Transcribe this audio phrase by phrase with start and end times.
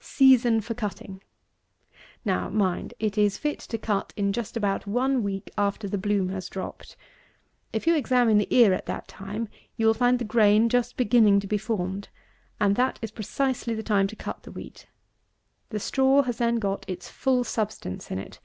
[0.32, 1.22] SEASON FOR CUTTING.
[2.24, 6.30] Now, mind, it is fit to cut in just about one week after the bloom
[6.30, 6.96] has dropped.
[7.70, 9.46] If you examine the ear at that time,
[9.76, 12.08] you will find the grain just beginning to be formed,
[12.58, 14.86] and that is precisely the time to cut the wheat:
[15.68, 18.40] The straw has then got its full substance in it.